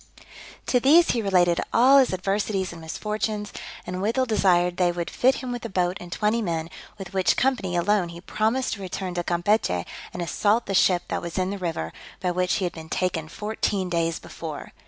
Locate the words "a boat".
5.63-5.97